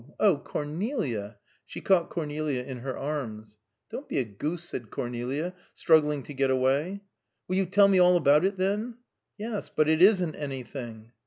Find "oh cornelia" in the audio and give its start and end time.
0.19-1.37